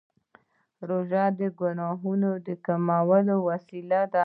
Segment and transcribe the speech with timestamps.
[0.89, 4.19] روژه د ګناهونو د کمولو وسیله ده.